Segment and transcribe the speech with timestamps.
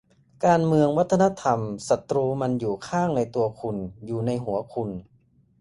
[0.45, 4.89] "การเมืองวัฒนธรรม ศัตรูมันอยู่ข้างในตัวคุณ อยู่ในหัวคุณ"